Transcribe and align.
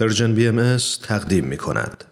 پرژن 0.00 0.34
بی 0.34 0.48
ام 0.48 0.76
تقدیم 1.02 1.44
می 1.44 1.56
کند. 1.56 2.04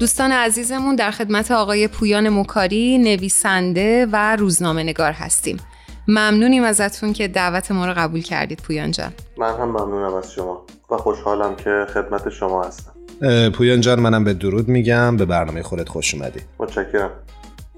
دوستان 0.00 0.32
عزیزمون 0.32 0.96
در 0.96 1.10
خدمت 1.10 1.50
آقای 1.50 1.88
پویان 1.88 2.28
مکاری 2.28 2.98
نویسنده 2.98 4.06
و 4.12 4.36
روزنامه 4.36 4.82
نگار 4.82 5.12
هستیم 5.12 5.56
ممنونیم 6.08 6.64
ازتون 6.64 7.12
که 7.12 7.28
دعوت 7.28 7.70
ما 7.70 7.86
رو 7.86 7.92
قبول 7.96 8.22
کردید 8.22 8.60
پویان 8.62 8.90
جان. 8.90 9.12
من 9.38 9.54
هم 9.54 9.68
ممنونم 9.68 10.14
از 10.14 10.32
شما 10.32 10.62
و 10.90 10.96
خوشحالم 10.96 11.56
که 11.56 11.86
خدمت 11.94 12.28
شما 12.28 12.64
هستم. 12.64 12.92
پویان 13.50 13.80
جان 13.80 14.00
منم 14.00 14.24
به 14.24 14.34
درود 14.34 14.68
میگم. 14.68 15.16
به 15.16 15.24
برنامه 15.24 15.62
خودت 15.62 15.88
خوش 15.88 16.14
اومدی. 16.14 16.40
متشکرم. 16.58 17.10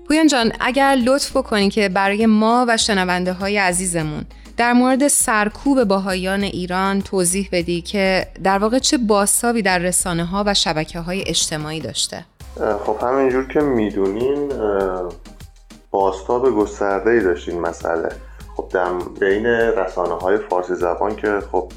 پویان 0.09 0.27
جان 0.27 0.53
اگر 0.61 0.99
لطف 1.05 1.37
بکنی 1.37 1.71
که 1.71 1.89
برای 1.89 2.27
ما 2.27 2.67
و 2.69 2.77
شنونده 2.77 3.33
های 3.33 3.59
عزیزمون 3.59 4.25
در 4.57 4.73
مورد 4.73 5.09
سرکوب 5.09 5.85
باهایان 5.85 6.43
ایران 6.43 7.03
توضیح 7.03 7.49
بدی 7.53 7.81
که 7.81 8.27
در 8.45 8.59
واقع 8.59 8.79
چه 8.79 8.99
باسابی 8.99 9.63
در 9.63 9.79
رسانه 9.79 10.25
ها 10.25 10.45
و 10.47 10.55
شبکه 10.55 11.01
های 11.01 11.25
اجتماعی 11.27 11.81
داشته. 11.81 12.25
خب 12.87 12.97
همینجور 13.03 13.49
که 13.49 13.61
می‌دونین 13.61 14.53
باستاب 15.91 16.51
گسترده 16.51 17.21
داشت 17.21 17.49
این 17.49 17.61
مسئله. 17.61 18.09
خب 18.57 18.69
در 18.71 18.93
بین 19.21 19.47
رسانه 19.47 20.15
های 20.15 20.39
فارسی 20.39 20.75
زبان 20.75 21.17
که 21.17 21.41
خب 21.53 21.73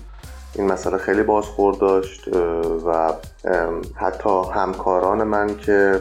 این 0.56 0.72
مسئله 0.72 0.98
خیلی 0.98 1.24
بازخورد 1.24 1.78
داشت 1.78 2.28
و 2.86 3.14
حتی 3.96 4.42
همکاران 4.54 5.24
من 5.24 5.58
که 5.58 6.00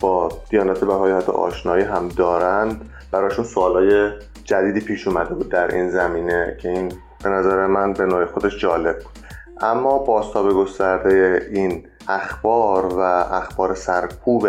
با 0.00 0.28
دیانت 0.50 0.84
بهایی 0.84 1.14
حتی 1.14 1.32
آشنایی 1.32 1.84
هم 1.84 2.08
دارند 2.08 2.90
براشون 3.12 3.44
سوالای 3.44 4.12
جدیدی 4.44 4.80
پیش 4.80 5.08
اومده 5.08 5.34
بود 5.34 5.48
در 5.48 5.74
این 5.74 5.90
زمینه 5.90 6.56
که 6.62 6.68
این 6.68 6.92
به 7.24 7.30
نظر 7.30 7.66
من 7.66 7.92
به 7.92 8.06
نوع 8.06 8.24
خودش 8.24 8.58
جالب 8.58 8.98
بود. 8.98 9.18
اما 9.60 9.98
باستاب 9.98 10.52
گسترده 10.52 11.48
این 11.50 11.86
اخبار 12.08 12.86
و 12.86 13.00
اخبار 13.32 13.74
سرکوب 13.74 14.46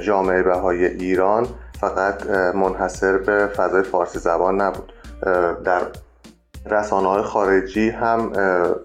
جامعه 0.00 0.42
بهای 0.42 0.86
ایران 0.86 1.46
فقط 1.80 2.26
منحصر 2.54 3.18
به 3.18 3.46
فضای 3.46 3.82
فارسی 3.82 4.18
زبان 4.18 4.60
نبود. 4.60 4.92
در 5.64 5.80
رسانه 6.66 7.08
های 7.08 7.22
خارجی 7.22 7.90
هم 7.90 8.32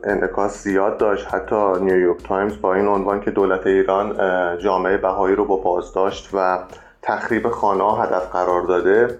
انعکاس 0.03 0.63
زیاد 0.63 0.97
داشت. 0.97 1.27
حتی 1.33 1.71
نیویورک 1.81 2.27
تایمز 2.27 2.61
با 2.61 2.73
این 2.73 2.87
عنوان 2.87 3.21
که 3.21 3.31
دولت 3.31 3.67
ایران 3.67 4.17
جامعه 4.57 4.97
بهایی 4.97 5.35
رو 5.35 5.45
با 5.45 5.55
بازداشت 5.55 6.29
و 6.33 6.59
تخریب 7.01 7.49
خانه 7.49 8.01
هدف 8.01 8.31
قرار 8.31 8.61
داده 8.61 9.19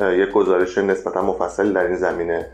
یک 0.00 0.32
گزارش 0.32 0.78
نسبتا 0.78 1.22
مفصلی 1.22 1.72
در 1.72 1.84
این 1.84 1.96
زمینه 1.96 2.46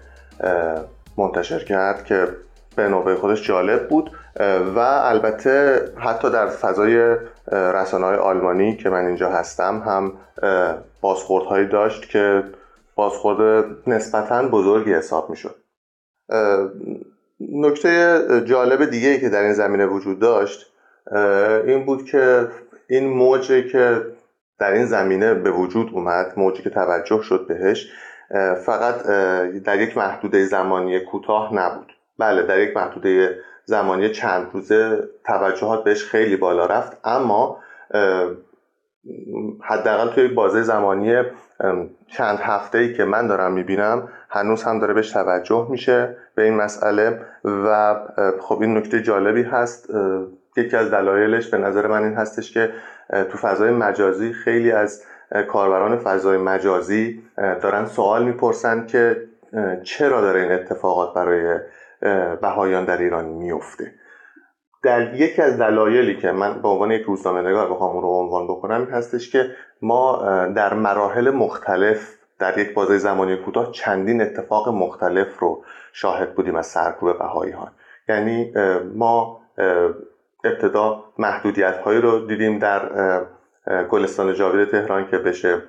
منتشر 1.17 1.65
کرد 1.65 2.05
که 2.05 2.29
به 2.77 2.89
نوبه 2.89 3.15
خودش 3.17 3.47
جالب 3.47 3.89
بود 3.89 4.11
و 4.77 4.79
البته 4.79 5.85
حتی 5.97 6.31
در 6.31 6.47
فضای 6.47 7.17
رسانه 7.53 8.07
های 8.07 8.17
آلمانی 8.17 8.77
که 8.77 8.91
من 8.91 9.07
اینجا 9.07 9.31
هستم 9.31 9.83
هم 9.87 10.13
بازخوردهایی 11.01 11.67
داشت 11.67 12.09
که 12.09 12.45
بازخورد 12.95 13.65
نسبتا 13.87 14.49
بزرگی 14.49 14.95
حساب 14.95 15.31
می 15.31 15.37
شد 15.37 15.55
نکته 17.41 18.21
جالب 18.45 18.85
دیگه 18.91 19.19
که 19.19 19.29
در 19.29 19.43
این 19.43 19.53
زمینه 19.53 19.87
وجود 19.87 20.21
داشت 20.21 20.67
این 21.67 21.85
بود 21.85 22.05
که 22.05 22.49
این 22.89 23.09
موجی 23.09 23.69
که 23.69 24.07
در 24.59 24.73
این 24.73 24.87
زمینه 24.87 25.35
به 25.35 25.51
وجود 25.51 25.91
اومد 25.93 26.33
موجی 26.37 26.63
که 26.63 26.71
توجه 26.71 27.23
شد 27.23 27.47
بهش 27.49 27.93
فقط 28.67 29.03
در 29.65 29.81
یک 29.81 29.97
محدوده 29.97 30.45
زمانی 30.45 31.01
کوتاه 31.01 31.55
نبود. 31.55 31.93
بله 32.19 32.43
در 32.43 32.61
یک 32.61 32.77
محدوده 32.77 33.39
زمانی 33.65 34.09
چند 34.09 34.51
روزه 34.53 35.09
توجهات 35.25 35.85
بهش 35.85 36.05
خیلی 36.05 36.37
بالا 36.37 36.67
رفت. 36.67 37.01
اما 37.05 37.59
حداقل 39.63 40.15
توی 40.15 40.29
بازه 40.29 40.63
زمانی 40.63 41.23
چند 42.09 42.39
هفته 42.39 42.79
ای 42.79 42.93
که 42.93 43.05
من 43.05 43.27
دارم 43.27 43.53
می‌بینم 43.53 44.09
هنوز 44.31 44.63
هم 44.63 44.79
داره 44.79 44.95
بهش 44.95 45.11
توجه 45.11 45.67
میشه 45.71 46.17
به 46.35 46.43
این 46.43 46.55
مسئله 46.55 47.21
و 47.45 47.97
خب 48.41 48.59
این 48.61 48.77
نکته 48.77 49.03
جالبی 49.03 49.43
هست. 49.43 49.91
یکی 50.57 50.77
از 50.77 50.91
دلایلش 50.91 51.49
به 51.49 51.59
نظر 51.59 51.87
من 51.87 52.05
این 52.05 52.15
هستش 52.15 52.53
که 52.53 52.73
تو 53.31 53.39
فضای 53.39 53.71
مجازی 53.71 54.33
خیلی 54.33 54.73
از 54.73 55.05
کاربران 55.49 55.97
فضای 55.97 56.39
مجازی 56.39 57.23
دارن 57.37 57.87
سوال 57.87 58.25
می‌پرسن 58.25 58.87
که 58.87 59.23
چرا 59.83 60.21
داره 60.21 60.41
این 60.41 60.53
اتفاقات 60.53 61.15
برای 61.15 61.59
بهایان 62.43 62.85
در 62.85 62.99
ایران 62.99 63.25
میفته 63.25 63.95
در 64.83 65.15
یکی 65.15 65.43
از 65.43 65.59
دلایلی 65.59 66.17
که 66.17 66.33
من 66.33 66.63
به 66.63 66.69
عنوان 66.69 66.91
یک 66.91 67.03
روزنامه 67.03 67.41
نگار 67.41 67.71
بخوام 67.71 67.91
اون 67.91 68.03
رو 68.03 68.09
عنوان 68.09 68.47
بکنم 68.47 68.81
این 68.81 68.91
هستش 68.91 69.31
که 69.31 69.51
ما 69.83 70.23
در 70.57 70.75
مراحل 70.75 71.31
مختلف 71.31 72.15
در 72.39 72.59
یک 72.59 72.75
بازه 72.75 72.99
زمانی 72.99 73.37
کوتاه 73.37 73.73
چندین 73.73 74.23
اتفاق 74.23 74.69
مختلف 74.69 75.39
رو 75.39 75.65
شاهد 75.93 76.35
بودیم 76.35 76.57
از 76.57 76.67
سرکوب 76.67 77.19
بهاییان 77.19 77.73
یعنی 78.09 78.53
ما 78.95 79.41
ابتدا 80.45 81.05
محدودیت 81.19 81.77
هایی 81.77 82.01
رو 82.01 82.27
دیدیم 82.27 82.59
در 82.59 82.91
گلستان 83.91 84.35
جاوید 84.35 84.69
تهران 84.69 85.11
که 85.11 85.19
بشه 85.19 85.63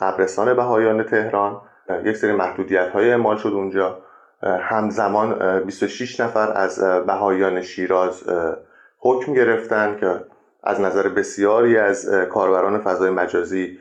قبرستان 0.00 0.54
بهایان 0.56 1.02
تهران. 1.02 1.60
یک 2.04 2.16
سری 2.16 2.32
محدودیت 2.32 2.88
های 2.88 3.10
اعمال 3.10 3.36
شد 3.36 3.48
اونجا. 3.48 3.98
همزمان 4.42 5.60
26 5.64 6.20
نفر 6.20 6.52
از 6.52 6.80
بهایان 7.06 7.62
شیراز 7.62 8.22
حکم 8.98 9.34
گرفتن 9.34 9.96
که 10.00 10.20
از 10.62 10.80
نظر 10.80 11.08
بسیاری 11.08 11.76
از 11.76 12.10
کاربران 12.30 12.78
فضای 12.78 13.10
مجازی 13.10 13.78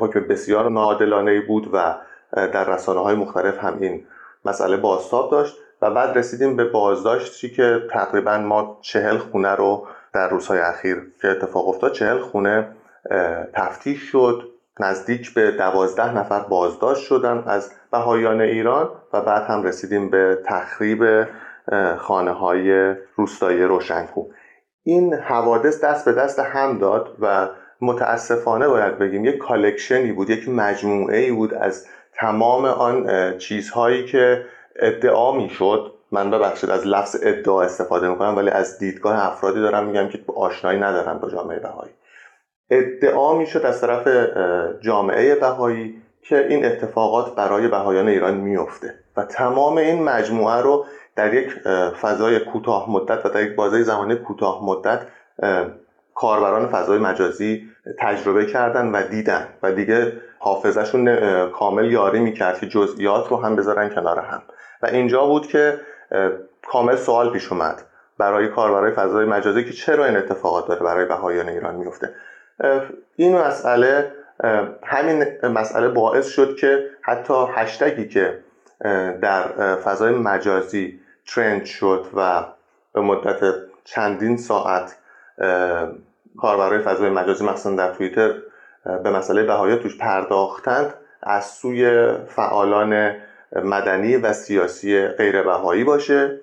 حکم 0.00 0.20
بسیار 0.20 0.70
ناعادلانه 0.70 1.40
بود 1.40 1.70
و 1.72 1.94
در 2.32 2.64
رسانه 2.64 3.00
های 3.00 3.16
مختلف 3.16 3.58
هم 3.58 3.78
این 3.80 4.06
مسئله 4.44 4.76
بازتاب 4.76 5.30
داشت 5.30 5.56
و 5.82 5.90
بعد 5.90 6.18
رسیدیم 6.18 6.56
به 6.56 6.64
بازداشتی 6.64 7.50
که 7.50 7.82
تقریبا 7.90 8.38
ما 8.38 8.78
چهل 8.80 9.18
خونه 9.18 9.54
رو 9.54 9.86
در 10.12 10.28
روزهای 10.28 10.58
اخیر 10.58 11.02
که 11.22 11.28
اتفاق 11.28 11.68
افتاد 11.68 11.92
چهل 11.92 12.18
خونه 12.18 12.68
تفتیش 13.52 14.02
شد. 14.02 14.50
نزدیک 14.80 15.34
به 15.34 15.50
دوازده 15.50 16.16
نفر 16.16 16.40
بازداشت 16.40 17.02
شدن 17.02 17.44
از 17.46 17.72
بهایان 17.92 18.40
ایران 18.40 18.90
و 19.12 19.20
بعد 19.20 19.42
هم 19.42 19.62
رسیدیم 19.62 20.10
به 20.10 20.38
تخریب 20.46 21.26
خانه 21.96 22.32
های 22.32 22.94
روستایی 23.16 23.62
روشنکو. 23.62 24.24
این 24.82 25.14
حوادث 25.14 25.84
دست 25.84 26.04
به 26.04 26.12
دست 26.12 26.38
هم 26.38 26.78
داد 26.78 27.16
و 27.20 27.48
متاسفانه 27.80 28.68
باید 28.68 28.98
بگیم 28.98 29.24
یک 29.24 29.38
کالکشنی 29.38 30.12
بود 30.12 30.30
یک 30.30 30.48
مجموعه 30.48 31.18
ای 31.18 31.30
بود 31.30 31.54
از 31.54 31.86
تمام 32.12 32.64
آن 32.64 33.08
چیزهایی 33.38 34.04
که 34.04 34.44
ادعا 34.76 35.32
می‌شد. 35.32 35.94
من 36.12 36.30
ببخشید 36.30 36.70
از 36.70 36.86
لفظ 36.86 37.16
ادعا 37.22 37.62
استفاده 37.62 38.08
می‌کنم 38.08 38.36
ولی 38.36 38.50
از 38.50 38.78
دیدگاه 38.78 39.26
افرادی 39.26 39.60
دارم 39.60 39.84
میگم 39.84 40.08
که 40.08 40.18
آشنایی 40.36 40.80
ندارن 40.80 41.18
با 41.18 41.30
جامعه 41.30 41.58
بهایی. 41.58 41.92
ادعا 42.70 43.34
می‌شد 43.38 43.66
از 43.66 43.80
طرف 43.80 44.08
جامعه 44.80 45.34
بهایی 45.34 46.02
که 46.22 46.46
این 46.46 46.64
اتفاقات 46.64 47.34
برای 47.34 47.68
بهایان 47.68 48.08
ایران 48.08 48.34
میفته 48.34 48.94
و 49.16 49.24
تمام 49.24 49.76
این 49.76 50.02
مجموعه 50.02 50.62
رو 50.62 50.84
در 51.16 51.34
یک 51.34 51.50
فضای 52.00 52.40
کوتاه 52.40 52.90
مدت 52.90 53.26
و 53.26 53.28
در 53.28 53.42
یک 53.42 53.56
بازه 53.56 53.82
زمانی 53.82 54.16
کوتاه 54.16 54.64
مدت 54.64 55.06
کاربران 56.14 56.66
فضای 56.66 56.98
مجازی 56.98 57.62
تجربه 57.98 58.46
کردن 58.46 58.92
و 58.92 59.02
دیدن 59.02 59.48
و 59.62 59.72
دیگه 59.72 60.12
حافظشون 60.38 61.16
کامل 61.50 61.92
یاری 61.92 62.20
می‌کرد 62.20 62.60
که 62.60 62.66
جزئیات 62.66 63.28
رو 63.28 63.36
هم 63.36 63.56
بذارن 63.56 63.88
کنار 63.88 64.18
هم. 64.18 64.42
و 64.82 64.86
اینجا 64.86 65.26
بود 65.26 65.46
که 65.46 65.80
کامل 66.66 66.96
سوال 66.96 67.30
پیش 67.30 67.52
اومد 67.52 67.82
برای 68.18 68.48
کاربرای 68.48 68.92
فضای 68.92 69.26
مجازی 69.26 69.64
که 69.64 69.72
چرا 69.72 70.04
این 70.04 70.16
اتفاقات 70.16 70.68
داره 70.68 70.80
برای 70.80 71.04
بهایان 71.04 71.48
ایران 71.48 71.74
میفته 71.74 72.14
این 73.16 73.36
مسئله 73.38 74.12
همین 74.84 75.24
مسئله 75.42 75.88
باعث 75.88 76.28
شد 76.28 76.56
که 76.56 76.90
حتی 77.02 77.34
هشتگی 77.54 78.08
که 78.08 78.38
در 79.20 79.76
فضای 79.76 80.14
مجازی 80.14 81.00
ترند 81.26 81.64
شد 81.64 82.06
و 82.16 82.44
به 82.92 83.00
مدت 83.00 83.54
چندین 83.84 84.36
ساعت 84.36 84.96
کاربرای 86.38 86.78
فضای 86.78 87.10
مجازی 87.10 87.44
مثلا 87.44 87.76
در 87.76 87.94
توییتر 87.94 88.34
به 88.84 89.10
مسئله 89.10 89.42
بهایی 89.42 89.76
توش 89.76 89.98
پرداختند 89.98 90.94
از 91.22 91.46
سوی 91.46 92.08
فعالان 92.26 93.16
مدنی 93.62 94.16
و 94.16 94.32
سیاسی 94.32 95.06
غیر 95.06 95.42
بهایی 95.42 95.84
باشه. 95.84 96.40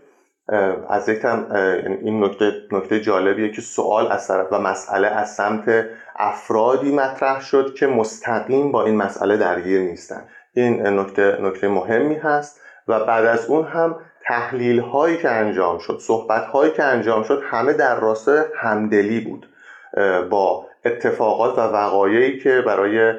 از 0.89 1.09
یک 1.09 1.23
یعنی 1.23 1.95
این 2.01 2.23
نکته 2.23 2.51
نکته 2.71 2.99
جالبیه 3.01 3.51
که 3.51 3.61
سوال 3.61 4.11
از 4.11 4.27
طرف 4.27 4.53
و 4.53 4.59
مسئله 4.59 5.07
از 5.07 5.35
سمت 5.35 5.85
افرادی 6.15 6.95
مطرح 6.95 7.41
شد 7.41 7.73
که 7.75 7.87
مستقیم 7.87 8.71
با 8.71 8.85
این 8.85 8.95
مسئله 8.95 9.37
درگیر 9.37 9.81
نیستن. 9.81 10.23
این 10.53 10.87
نکته 10.87 11.37
نکته 11.41 11.67
مهمی 11.67 12.15
هست 12.15 12.61
و 12.87 13.05
بعد 13.05 13.25
از 13.25 13.45
اون 13.45 13.65
هم 13.65 13.95
تحلیل 14.25 14.79
هایی 14.79 15.17
که 15.17 15.29
انجام 15.29 15.79
شد 15.79 15.97
صحبت 16.01 16.45
هایی 16.45 16.71
که 16.71 16.83
انجام 16.83 17.23
شد 17.23 17.43
همه 17.45 17.73
در 17.73 17.99
راستای 17.99 18.41
همدلی 18.55 19.19
بود. 19.19 19.47
با 20.29 20.65
اتفاقات 20.85 21.57
و 21.57 21.61
وقایعی 21.61 22.39
که 22.39 22.61
برای 22.61 23.13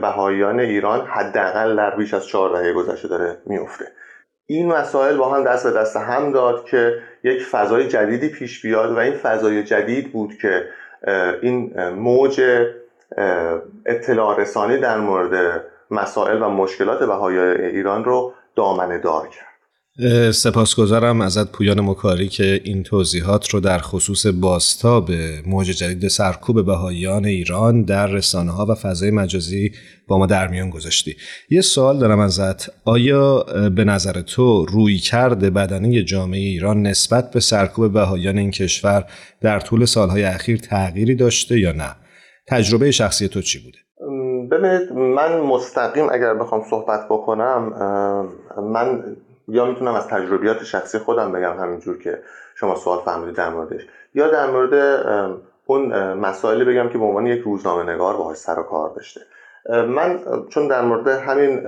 بهاییان 0.00 0.60
ایران 0.60 1.06
حداقل 1.06 1.76
در 1.76 1.96
بیش 1.96 2.14
از 2.14 2.26
چهار 2.26 2.50
دهه 2.50 2.72
گذشته 2.72 3.08
داره 3.08 3.36
میفته 3.46 3.86
این 4.46 4.72
مسائل 4.72 5.16
با 5.16 5.34
هم 5.34 5.44
دست 5.44 5.66
به 5.66 5.78
دست 5.78 5.96
هم 5.96 6.32
داد 6.32 6.64
که 6.64 6.98
یک 7.24 7.42
فضای 7.42 7.88
جدیدی 7.88 8.28
پیش 8.28 8.62
بیاد 8.62 8.92
و 8.92 8.98
این 8.98 9.14
فضای 9.14 9.64
جدید 9.64 10.12
بود 10.12 10.38
که 10.38 10.68
این 11.42 11.90
موج 11.90 12.40
اطلاع 13.86 14.40
رسانی 14.40 14.78
در 14.78 14.98
مورد 14.98 15.64
مسائل 15.90 16.42
و 16.42 16.48
مشکلات 16.48 17.02
بهایی 17.02 17.38
ایران 17.38 18.04
رو 18.04 18.32
دامنه 18.56 18.98
دار 18.98 19.28
کرد. 19.28 19.55
سپاسگزارم 20.32 21.20
ازت 21.20 21.52
پویان 21.52 21.80
مکاری 21.80 22.28
که 22.28 22.60
این 22.64 22.82
توضیحات 22.82 23.48
رو 23.50 23.60
در 23.60 23.78
خصوص 23.78 24.26
باستاب 24.26 25.10
موج 25.46 25.66
جدید 25.66 26.08
سرکوب 26.08 26.66
بهاییان 26.66 27.24
ایران 27.24 27.82
در 27.82 28.06
رسانه 28.06 28.52
ها 28.52 28.66
و 28.68 28.74
فضای 28.74 29.10
مجازی 29.10 29.72
با 30.08 30.18
ما 30.18 30.26
در 30.26 30.48
میان 30.48 30.70
گذاشتی. 30.70 31.16
یه 31.50 31.60
سوال 31.60 31.98
دارم 31.98 32.20
ازت. 32.20 32.70
آیا 32.84 33.38
به 33.76 33.84
نظر 33.84 34.20
تو 34.20 34.66
روی 34.66 34.98
کرده 34.98 35.50
بدنی 35.50 36.02
جامعه 36.04 36.40
ایران 36.40 36.82
نسبت 36.82 37.30
به 37.30 37.40
سرکوب 37.40 37.92
بهاییان 37.92 38.38
این 38.38 38.50
کشور 38.50 39.04
در 39.40 39.60
طول 39.60 39.84
سالهای 39.84 40.24
اخیر 40.24 40.58
تغییری 40.58 41.14
داشته 41.14 41.60
یا 41.60 41.72
نه؟ 41.72 41.96
تجربه 42.46 42.90
شخصی 42.90 43.28
تو 43.28 43.42
چی 43.42 43.58
بوده؟ 43.58 43.78
ببینید 44.50 44.92
من 44.92 45.40
مستقیم 45.40 46.06
اگر 46.12 46.34
بخوام 46.34 46.62
صحبت 46.70 47.00
بکنم 47.10 47.72
من 48.72 49.16
یا 49.48 49.64
می‌تونم 49.64 49.94
از 49.94 50.08
تجربیات 50.08 50.64
شخصی 50.64 50.98
خودم 50.98 51.32
بگم 51.32 51.52
همینجور 51.60 51.98
که 51.98 52.22
شما 52.54 52.74
سوال 52.74 52.98
فهمیدید 52.98 53.34
در 53.34 53.48
موردش. 53.48 53.86
یا 54.14 54.28
در 54.28 54.50
مورد 54.50 54.74
اون 55.66 56.12
مسائلی 56.12 56.64
بگم 56.64 56.88
که 56.88 56.98
به 56.98 57.04
عنوان 57.04 57.26
یک 57.26 57.42
روزنامه 57.42 57.92
نگار 57.92 58.16
باهاش 58.16 58.36
سر 58.36 58.58
و 58.58 58.62
کار 58.62 58.90
داشته. 58.90 59.20
من 59.70 60.20
چون 60.48 60.68
در 60.68 60.82
مورد 60.82 61.08
همین 61.08 61.66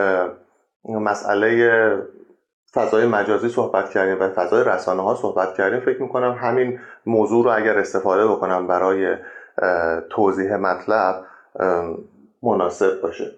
مسئله 0.84 2.02
فضای 2.74 3.06
مجازی 3.06 3.48
صحبت 3.48 3.90
کردیم 3.90 4.20
و 4.20 4.28
فضای 4.28 4.64
رسانه 4.64 5.02
ها 5.02 5.14
صحبت 5.14 5.54
کردیم 5.54 5.80
فکر 5.80 6.02
می‌کنم 6.02 6.32
همین 6.32 6.80
موضوع 7.06 7.44
رو 7.44 7.50
اگر 7.56 7.78
استفاده 7.78 8.26
بکنم 8.26 8.66
برای 8.66 9.16
توضیح 10.10 10.56
مطلب 10.56 11.24
مناسب 12.42 13.00
باشه. 13.02 13.30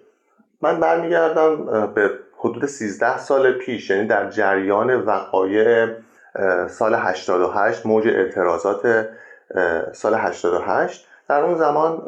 من 0.61 0.79
برمیگردم 0.79 1.65
به 1.93 2.09
حدود 2.43 2.65
13 2.65 3.17
سال 3.17 3.51
پیش 3.51 3.89
یعنی 3.89 4.07
در 4.07 4.29
جریان 4.29 4.95
وقایع 4.95 5.87
سال 6.69 6.95
88 6.95 7.85
موج 7.85 8.07
اعتراضات 8.07 9.07
سال 9.93 10.13
88 10.13 11.07
در 11.29 11.43
اون 11.43 11.55
زمان 11.55 12.01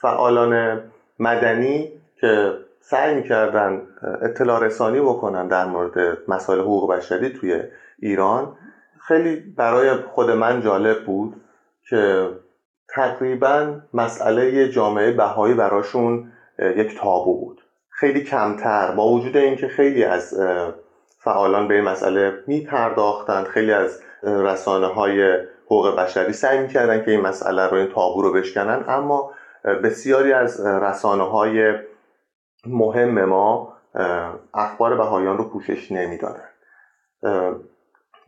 فعالان 0.00 0.80
مدنی 1.18 1.92
که 2.20 2.52
سعی 2.80 3.14
می‌کردن 3.14 3.82
اطلاع 4.22 4.64
رسانی 4.64 5.00
بکنن 5.00 5.48
در 5.48 5.64
مورد 5.64 6.18
مسائل 6.28 6.60
حقوق 6.60 6.92
بشری 6.92 7.30
توی 7.30 7.62
ایران 7.98 8.56
خیلی 9.00 9.36
برای 9.36 9.94
خود 9.94 10.30
من 10.30 10.60
جالب 10.60 11.04
بود 11.04 11.40
که 11.88 12.30
تقریبا 12.88 13.80
مسئله 13.94 14.68
جامعه 14.68 15.12
بهایی 15.12 15.54
براشون 15.54 16.32
یک 16.58 16.98
تابو 17.00 17.40
بود. 17.40 17.67
خیلی 18.00 18.22
کمتر. 18.22 18.90
با 18.90 19.08
وجود 19.08 19.36
اینکه 19.36 19.68
خیلی 19.68 20.04
از 20.04 20.40
فعالان 21.18 21.68
به 21.68 21.74
این 21.74 21.84
مسئله 21.84 22.42
می 22.46 22.60
پرداختند 22.60 23.46
خیلی 23.46 23.72
از 23.72 24.02
رسانه 24.22 24.86
های 24.86 25.38
حقوق 25.66 25.96
بشری 25.96 26.32
سعی 26.32 26.58
می‌کردن 26.58 27.04
که 27.04 27.10
این 27.10 27.20
مسئله 27.20 27.66
رو 27.66 27.74
این 27.74 27.86
تابو 27.86 28.22
رو 28.22 28.32
بشکنن 28.32 28.84
اما 28.88 29.32
بسیاری 29.64 30.32
از 30.32 30.66
رسانه 30.66 31.24
های 31.24 31.74
مهم 32.66 33.24
ما 33.24 33.76
اخبار 34.54 34.96
بهایان 34.96 35.38
رو 35.38 35.44
پوشش 35.44 35.92
نمی‌دادن 35.92 36.48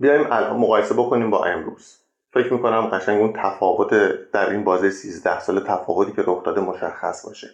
بیایم 0.01 0.27
مقایسه 0.55 0.95
بکنیم 0.95 1.31
با 1.31 1.45
امروز. 1.45 1.99
فکر 2.33 2.53
می‌کنم 2.53 2.87
قشنگ 2.87 3.21
اون 3.21 3.33
تفاوت 3.33 3.91
در 4.33 4.51
این 4.51 4.65
بازه 4.65 4.91
13 4.91 5.41
سال 5.41 5.61
تفاوتی 5.61 6.13
که 6.13 6.23
رخ 6.27 6.45
داده 6.45 6.61
مشخص 6.61 7.27
باشه. 7.27 7.49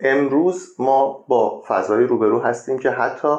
امروز 0.00 0.74
ما 0.78 1.24
با 1.28 1.62
فضایی 1.68 2.06
روبرو 2.06 2.40
هستیم 2.40 2.78
که 2.78 2.90
حتی 2.90 3.36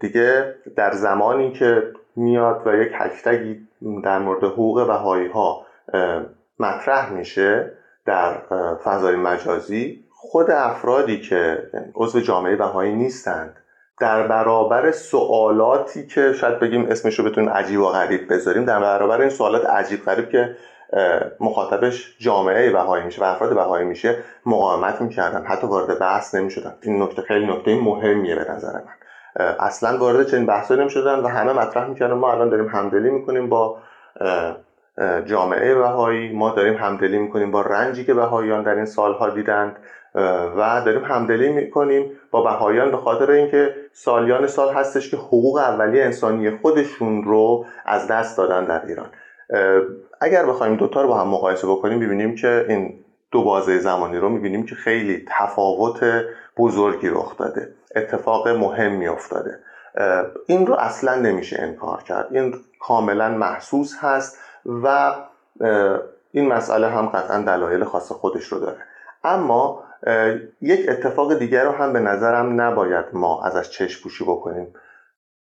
دیگه 0.00 0.54
در 0.76 0.92
زمانی 0.92 1.52
که 1.52 1.82
میاد 2.16 2.66
و 2.66 2.76
یک 2.76 2.92
هشتگی 2.94 3.68
در 4.04 4.18
مورد 4.18 4.44
حقوق 4.44 4.86
بهایی 4.86 5.28
ها 5.28 5.66
مطرح 6.58 7.12
میشه 7.12 7.72
در 8.06 8.32
فضای 8.84 9.16
مجازی 9.16 10.04
خود 10.10 10.50
افرادی 10.50 11.20
که 11.20 11.70
عضو 11.94 12.20
جامعه 12.20 12.56
بهایی 12.56 12.94
نیستند 12.94 13.56
در 14.00 14.26
برابر 14.26 14.90
سوالاتی 14.90 16.06
که 16.06 16.32
شاید 16.32 16.58
بگیم 16.58 16.86
اسمش 16.86 17.18
رو 17.18 17.24
بتونیم 17.24 17.50
عجیب 17.50 17.80
و 17.80 17.86
غریب 17.86 18.32
بذاریم 18.32 18.64
در 18.64 18.80
برابر 18.80 19.20
این 19.20 19.30
سوالات 19.30 19.66
عجیب 19.66 20.04
غریب 20.04 20.28
که 20.28 20.56
مخاطبش 21.40 22.16
جامعه 22.18 22.70
بهایی 22.70 23.04
میشه 23.04 23.22
و 23.22 23.24
افراد 23.24 23.54
بهایی 23.54 23.86
میشه 23.86 24.16
مقاومت 24.46 25.00
می‌کردن 25.00 25.44
حتی 25.44 25.66
وارد 25.66 25.98
بحث 25.98 26.34
نمی‌شدن. 26.34 26.74
این 26.82 27.02
نکته 27.02 27.22
خیلی 27.22 27.46
نکته 27.46 27.80
مهمیه 27.80 28.34
به 28.34 28.50
نظر 28.50 28.72
من. 28.72 28.94
اصلا 29.60 29.98
وارد 29.98 30.26
چنین 30.26 30.46
بحثی 30.46 30.74
نمی‌شدن 30.74 31.18
و 31.18 31.28
همه 31.28 31.52
مطرح 31.52 31.88
می‌کردن 31.88 32.14
ما 32.14 32.32
الان 32.32 32.48
داریم 32.48 32.66
همدلی 32.66 33.10
می‌کنیم 33.10 33.48
با 33.48 33.78
جامعه 35.24 35.74
بهایی 35.74 36.32
ما 36.32 36.50
داریم 36.50 36.74
همدلی 36.74 37.18
می‌کنیم 37.18 37.50
با 37.50 37.62
رنجی 37.62 38.04
که 38.04 38.14
بهاییان 38.14 38.62
در 38.62 38.74
این 38.74 38.84
سالها 38.84 39.30
دیدند 39.30 39.76
و 40.56 40.82
داریم 40.84 41.04
همدلی 41.04 41.48
می‌کنیم 41.48 42.10
با 42.30 42.42
بهاییان 42.42 42.90
به 42.90 42.96
خاطر 42.96 43.30
اینکه 43.30 43.74
سالیان 43.92 44.46
سال 44.46 44.74
هستش 44.74 45.10
که 45.10 45.16
حقوق 45.16 45.56
اولیه 45.58 46.04
انسانی 46.04 46.50
خودشون 46.50 47.22
رو 47.22 47.66
از 47.86 48.08
دست 48.08 48.38
دادن 48.38 48.64
در 48.64 48.86
ایران. 48.86 49.06
اگر 50.24 50.46
بخوایم 50.46 50.76
دوتا 50.76 51.02
رو 51.02 51.08
با 51.08 51.18
هم 51.18 51.28
مقایسه 51.28 51.66
بکنیم 51.66 52.00
ببینیم 52.00 52.34
که 52.34 52.66
این 52.68 53.04
دو 53.30 53.42
بازه 53.42 53.78
زمانی 53.78 54.16
رو 54.16 54.28
می‌بینیم 54.28 54.66
که 54.66 54.74
خیلی 54.74 55.24
تفاوت 55.28 56.00
بزرگی 56.56 57.08
رخ 57.08 57.36
داده. 57.36 57.74
اتفاق 57.96 58.48
مهمی 58.48 59.08
افتاده. 59.08 59.58
این 60.46 60.66
رو 60.66 60.74
اصلا 60.74 61.14
نمیشه 61.14 61.62
انکار 61.62 62.02
کرد. 62.02 62.28
این 62.30 62.54
کاملا 62.80 63.28
محسوس 63.28 63.96
هست 64.00 64.38
و 64.66 65.14
این 66.32 66.48
مسئله 66.48 66.88
هم 66.88 67.06
قطعا 67.06 67.42
دلایل 67.42 67.84
خاص 67.84 68.12
خودش 68.12 68.44
رو 68.44 68.58
داره. 68.58 68.78
اما 69.24 69.84
یک 70.60 70.88
اتفاق 70.88 71.38
دیگر 71.38 71.64
رو 71.64 71.72
هم 71.72 71.92
به 71.92 72.00
نظرم 72.00 72.60
نباید 72.60 73.04
ما 73.12 73.44
ازش 73.44 73.70
چشم 73.70 74.02
پوشی 74.02 74.24
بکنیم. 74.24 74.74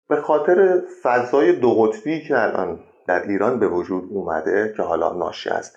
به 0.10 0.16
خاطر 0.16 0.82
فضای 1.04 1.52
دو 1.54 1.74
قطبی 1.74 2.24
که 2.28 2.44
الان 2.44 2.80
در 3.08 3.22
ایران 3.22 3.60
به 3.60 3.68
وجود 3.68 4.04
اومده 4.10 4.74
که 4.78 4.84
حالا 4.84 5.14
ناشی 5.14 5.50
از 5.50 5.76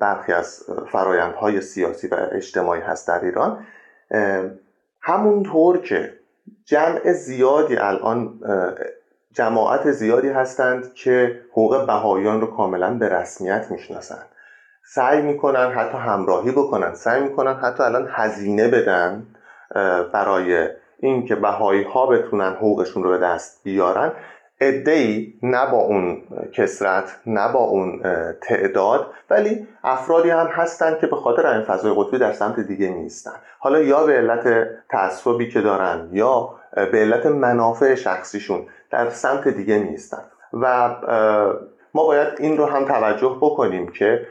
برخی 0.00 0.32
از 0.32 0.64
فرایندهای 0.92 1.60
سیاسی 1.60 2.08
و 2.08 2.16
اجتماعی 2.32 2.80
هست 2.80 3.08
در 3.08 3.24
ایران. 3.24 3.66
همونطور 5.02 5.78
که 5.78 6.14
جمع 6.64 7.12
زیادی 7.12 7.76
الان 7.76 8.40
جماعت 9.32 9.90
زیادی 9.90 10.28
هستند 10.28 10.94
که 10.94 11.40
حقوق 11.52 11.86
بهاییان 11.86 12.40
رو 12.40 12.46
کاملا 12.46 12.94
به 12.94 13.08
رسمیت 13.08 13.66
می‌شناسند. 13.70 14.26
سعی 14.86 15.22
می‌کنن 15.22 15.70
حتی 15.70 15.98
همراهی 15.98 16.52
بکنن 16.52 16.94
سعی 16.94 17.22
می‌کنن 17.22 17.54
حتی 17.54 17.82
الان 17.82 18.08
هزینه 18.10 18.68
بدن 18.68 19.26
برای 20.12 20.68
اینکه 20.98 21.34
بهایی 21.34 21.82
ها 21.82 22.06
بتونن 22.06 22.52
حقوقشون 22.52 23.02
رو 23.02 23.10
به 23.10 23.18
دست 23.18 23.60
بیارن. 23.64 24.12
ای 24.86 25.34
نه 25.42 25.66
با 25.70 25.76
اون 25.76 26.22
کسرت 26.52 27.16
نه 27.26 27.52
با 27.52 27.58
اون 27.58 28.02
تعداد 28.40 29.06
ولی 29.30 29.66
افرادی 29.84 30.30
هم 30.30 30.46
هستند 30.46 30.98
که 30.98 31.06
به 31.06 31.16
خاطر 31.16 31.46
این 31.46 31.62
فضای 31.62 31.94
قطبی 31.96 32.18
در 32.18 32.32
سمت 32.32 32.60
دیگه 32.60 32.88
نیستن. 32.88 33.32
حالا 33.58 33.80
یا 33.80 34.06
به 34.06 34.12
علت 34.12 34.68
تعصبی 34.88 35.48
که 35.48 35.60
دارن 35.60 36.08
یا 36.12 36.50
به 36.74 36.98
علت 36.98 37.26
منافع 37.26 37.94
شخصیشون 37.94 38.66
در 38.90 39.10
سمت 39.10 39.48
دیگه 39.48 39.78
نیستن. 39.78 40.22
و 40.52 40.90
ما 41.94 42.06
باید 42.06 42.28
این 42.38 42.56
رو 42.56 42.66
هم 42.66 42.84
توجه 42.84 43.36
بکنیم 43.40 43.88
که 43.88 44.26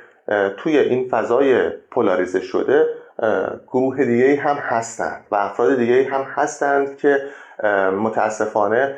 توی 0.58 0.78
این 0.78 1.10
فضای 1.10 1.70
پولاریزه 1.70 2.40
شده 2.40 2.86
گروه 3.68 4.06
دیگه 4.06 4.36
هم 4.36 4.56
هستند 4.56 5.26
و 5.32 5.36
افراد 5.36 5.78
دیگه 5.78 6.04
هم 6.12 6.22
هستند 6.22 6.98
که 6.98 7.18
متاسفانه 8.02 8.96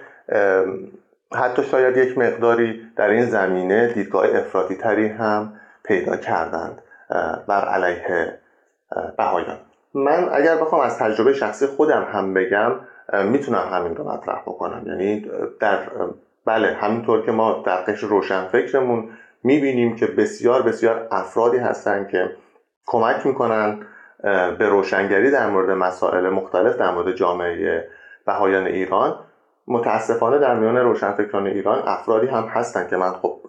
حتی 1.34 1.64
شاید 1.64 1.98
یک 1.98 2.18
مقداری 2.18 2.82
در 2.96 3.10
این 3.10 3.26
زمینه 3.26 3.88
دیدگاه 3.88 4.26
افرادی 4.36 4.76
تری 4.76 5.08
هم 5.08 5.54
پیدا 5.84 6.18
کردند 6.18 6.82
بر 7.48 7.66
علیه 7.66 8.40
بهایان. 9.18 9.58
من 9.94 10.30
اگر 10.34 10.58
بخوام 10.58 10.82
از 10.82 11.00
تجربه 11.00 11.34
شخصی 11.34 11.68
خودم 11.68 12.08
هم 12.12 12.34
بگم 12.34 12.72
می‌تونم 13.14 13.70
همین 13.72 13.96
رو 13.96 14.10
مطرح 14.12 14.42
بکنم. 14.42 14.84
یعنی 14.88 15.26
در 15.60 15.80
بله 16.46 16.74
همینطور 16.74 17.26
که 17.26 17.32
ما 17.32 17.64
در 17.66 17.76
قشر 17.78 18.08
روشن 18.08 18.48
فکرمون 18.48 19.10
می‌بینیم 19.44 19.96
که 19.96 20.08
بسیار 20.08 20.62
بسیار 20.62 21.08
افرادی 21.12 21.58
هستن 21.58 22.08
که 22.12 22.32
کمک 22.88 23.26
می‌کنن 23.26 23.80
به 24.60 24.70
روشنگری 24.70 25.32
در 25.32 25.50
مورد 25.50 25.70
مسائل 25.70 26.30
مختلف 26.30 26.78
در 26.78 26.92
مورد 26.92 27.16
جامعه 27.16 27.88
بهایان 28.26 28.66
ایران. 28.66 29.20
متاسفانه 29.68 30.40
در 30.40 30.56
میان 30.56 30.78
روشنفکران 30.78 31.48
ایران 31.48 31.84
افرادی 31.86 32.28
هم 32.28 32.44
هستن 32.44 32.88
که 32.88 32.98
من 32.98 33.12
خب 33.12 33.40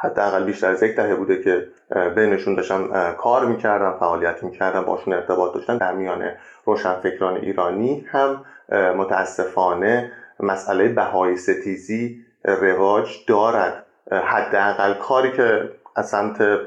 حداقل 0.00 0.44
بیشتر 0.44 0.70
از 0.70 0.82
یک 0.82 0.96
دهه 0.96 1.14
بوده 1.14 1.42
که 1.42 1.68
بینشون 2.16 2.54
داشتم 2.54 3.12
کار 3.12 3.46
می‌کردم 3.46 3.96
فعالیت 4.00 4.42
می‌کردم 4.42 4.84
باشون 4.84 5.14
ارتباط 5.14 5.54
داشتن 5.54 5.76
در 5.76 5.92
میان 5.92 6.30
روشنفکران 6.64 7.36
ایرانی 7.36 8.06
هم 8.08 8.44
متاسفانه 8.72 10.12
مسئله 10.40 10.88
بهای 10.88 11.36
ستیزی 11.36 12.24
رواج 12.44 13.24
دارد. 13.28 13.86
حداقل 14.12 14.94
کاری 14.94 15.32
که 15.32 15.70
از 15.96 16.08
سمت 16.08 16.58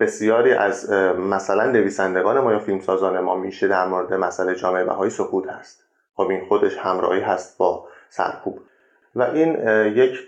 بسیاری 0.00 0.52
از 0.52 0.92
مثلا 1.18 1.64
نویسندگان 1.70 2.40
ما 2.40 2.52
یا 2.52 2.58
فیلمسازان 2.58 3.20
ما 3.20 3.34
میشه 3.34 3.68
در 3.68 3.86
مورد 3.86 4.14
مسئله 4.14 4.54
جامعه 4.54 4.84
بهایی 4.84 5.10
سکوت 5.10 5.48
هست. 5.48 5.84
خب 6.16 6.28
این 6.28 6.44
خودش 6.48 6.78
همراهی 6.78 7.20
هست 7.20 7.58
با 7.58 7.86
سرکوب. 8.08 8.60
و 9.14 9.22
این 9.22 9.68
یک 9.96 10.18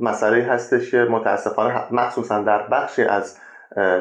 مسئله 0.00 0.42
هستش 0.42 0.90
که 0.90 0.96
متاسفانه 0.96 1.94
مخصوصا 1.94 2.42
در 2.42 2.66
بخشی 2.66 3.02
از 3.02 3.38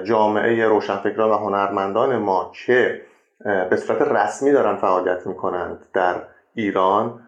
جامعه 0.03 0.65
روشنفکران 0.65 1.29
و 1.29 1.37
هنرمندان 1.37 2.17
ما 2.17 2.51
که 2.65 3.01
به 3.43 3.75
صورت 3.75 4.01
رسمی 4.01 4.51
دارن 4.51 4.75
فعالیت 4.75 5.27
می‌کنند 5.27 5.85
در 5.93 6.15
ایران 6.53 7.19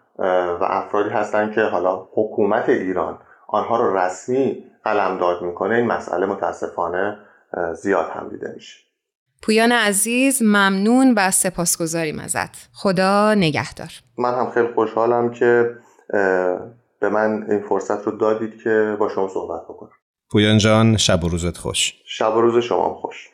و 0.59 0.59
افرادی 0.61 1.09
هستند 1.09 1.51
که 1.51 1.61
حالا 1.61 2.07
حکومت 2.13 2.69
ایران 2.69 3.19
آنها 3.47 3.77
رو 3.77 3.97
رسمی 3.97 4.65
قلمداد 4.83 5.41
می‌کنه 5.41 5.75
این 5.75 5.87
مسئله 5.87 6.25
متاسفانه 6.25 7.17
زیاد 7.73 8.09
هم 8.09 8.29
دیده 8.29 8.51
میشه. 8.55 8.88
پویان 9.41 9.71
عزیز 9.71 10.41
ممنون 10.41 11.13
و 11.17 11.31
سپاسگزاریم 11.31 12.19
ازت. 12.19 12.69
خدا 12.73 13.33
نگهدار. 13.33 13.91
من 14.17 14.33
هم 14.33 14.51
خیلی 14.51 14.67
خوشحالم 14.75 15.31
که 15.31 15.75
به 16.99 17.09
من 17.09 17.45
این 17.49 17.63
فرصت 17.69 18.07
رو 18.07 18.17
دادید 18.17 18.63
که 18.63 18.95
با 18.99 19.09
شما 19.09 19.27
صحبت 19.27 19.63
بکنم. 19.63 19.91
پویان 20.31 20.57
جان 20.57 20.97
شب 20.97 21.23
و 21.23 21.29
روزت 21.29 21.57
خوش. 21.57 21.93
شب 22.05 22.35
و 22.35 22.41
روز 22.41 22.63
شما 22.63 22.93
خوش. 22.93 23.29